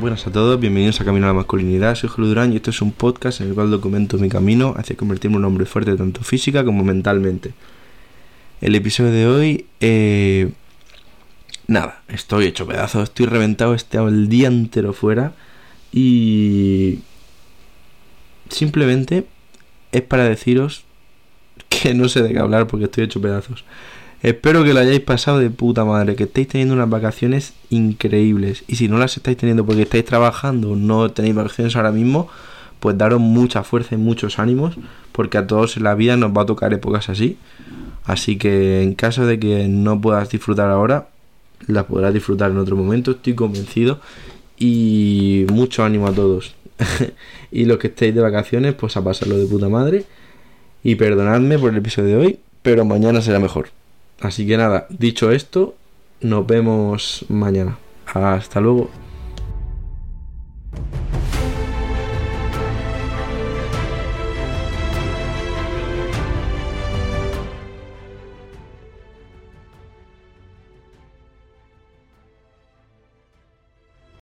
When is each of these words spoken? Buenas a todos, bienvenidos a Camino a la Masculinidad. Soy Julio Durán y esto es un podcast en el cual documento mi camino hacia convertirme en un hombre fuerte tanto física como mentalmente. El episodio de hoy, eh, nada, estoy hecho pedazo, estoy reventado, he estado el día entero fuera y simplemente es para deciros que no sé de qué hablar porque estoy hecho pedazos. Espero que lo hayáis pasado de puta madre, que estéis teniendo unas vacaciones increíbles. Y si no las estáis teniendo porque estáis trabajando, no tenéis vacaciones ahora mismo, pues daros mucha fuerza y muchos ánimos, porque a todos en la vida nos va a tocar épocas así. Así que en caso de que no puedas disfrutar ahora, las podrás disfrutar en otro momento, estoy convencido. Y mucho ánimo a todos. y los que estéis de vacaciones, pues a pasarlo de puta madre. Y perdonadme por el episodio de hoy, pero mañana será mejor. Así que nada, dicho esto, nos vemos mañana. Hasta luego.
Buenas 0.00 0.26
a 0.26 0.32
todos, 0.32 0.58
bienvenidos 0.58 0.98
a 1.02 1.04
Camino 1.04 1.26
a 1.26 1.28
la 1.28 1.34
Masculinidad. 1.34 1.94
Soy 1.94 2.08
Julio 2.08 2.28
Durán 2.30 2.54
y 2.54 2.56
esto 2.56 2.70
es 2.70 2.80
un 2.80 2.90
podcast 2.90 3.42
en 3.42 3.48
el 3.48 3.54
cual 3.54 3.70
documento 3.70 4.16
mi 4.16 4.30
camino 4.30 4.72
hacia 4.78 4.96
convertirme 4.96 5.36
en 5.36 5.40
un 5.40 5.44
hombre 5.44 5.66
fuerte 5.66 5.94
tanto 5.94 6.22
física 6.22 6.64
como 6.64 6.82
mentalmente. 6.84 7.52
El 8.62 8.74
episodio 8.76 9.10
de 9.10 9.26
hoy, 9.26 9.66
eh, 9.80 10.52
nada, 11.66 12.00
estoy 12.08 12.46
hecho 12.46 12.66
pedazo, 12.66 13.02
estoy 13.02 13.26
reventado, 13.26 13.74
he 13.74 13.76
estado 13.76 14.08
el 14.08 14.30
día 14.30 14.48
entero 14.48 14.94
fuera 14.94 15.34
y 15.92 17.00
simplemente 18.48 19.26
es 19.92 20.00
para 20.00 20.24
deciros 20.24 20.84
que 21.68 21.92
no 21.92 22.08
sé 22.08 22.22
de 22.22 22.32
qué 22.32 22.38
hablar 22.38 22.68
porque 22.68 22.86
estoy 22.86 23.04
hecho 23.04 23.20
pedazos. 23.20 23.66
Espero 24.22 24.64
que 24.64 24.74
lo 24.74 24.80
hayáis 24.80 25.00
pasado 25.00 25.38
de 25.38 25.48
puta 25.48 25.84
madre, 25.86 26.14
que 26.14 26.24
estéis 26.24 26.48
teniendo 26.48 26.74
unas 26.74 26.90
vacaciones 26.90 27.54
increíbles. 27.70 28.64
Y 28.68 28.76
si 28.76 28.86
no 28.86 28.98
las 28.98 29.16
estáis 29.16 29.38
teniendo 29.38 29.64
porque 29.64 29.82
estáis 29.82 30.04
trabajando, 30.04 30.76
no 30.76 31.10
tenéis 31.10 31.34
vacaciones 31.34 31.74
ahora 31.74 31.90
mismo, 31.90 32.28
pues 32.80 32.98
daros 32.98 33.18
mucha 33.18 33.62
fuerza 33.62 33.94
y 33.94 33.98
muchos 33.98 34.38
ánimos, 34.38 34.76
porque 35.12 35.38
a 35.38 35.46
todos 35.46 35.78
en 35.78 35.84
la 35.84 35.94
vida 35.94 36.18
nos 36.18 36.32
va 36.36 36.42
a 36.42 36.46
tocar 36.46 36.74
épocas 36.74 37.08
así. 37.08 37.38
Así 38.04 38.36
que 38.36 38.82
en 38.82 38.94
caso 38.94 39.24
de 39.24 39.38
que 39.38 39.68
no 39.68 39.98
puedas 40.02 40.28
disfrutar 40.28 40.68
ahora, 40.68 41.08
las 41.66 41.84
podrás 41.84 42.12
disfrutar 42.12 42.50
en 42.50 42.58
otro 42.58 42.76
momento, 42.76 43.12
estoy 43.12 43.34
convencido. 43.34 44.00
Y 44.58 45.46
mucho 45.50 45.82
ánimo 45.82 46.06
a 46.06 46.12
todos. 46.12 46.54
y 47.50 47.64
los 47.64 47.78
que 47.78 47.86
estéis 47.86 48.14
de 48.14 48.20
vacaciones, 48.20 48.74
pues 48.74 48.98
a 48.98 49.02
pasarlo 49.02 49.38
de 49.38 49.46
puta 49.46 49.70
madre. 49.70 50.04
Y 50.84 50.96
perdonadme 50.96 51.58
por 51.58 51.70
el 51.70 51.78
episodio 51.78 52.08
de 52.08 52.16
hoy, 52.16 52.38
pero 52.60 52.84
mañana 52.84 53.22
será 53.22 53.38
mejor. 53.38 53.79
Así 54.20 54.46
que 54.46 54.56
nada, 54.56 54.86
dicho 54.90 55.30
esto, 55.30 55.74
nos 56.20 56.46
vemos 56.46 57.24
mañana. 57.28 57.78
Hasta 58.06 58.60
luego. 58.60 58.90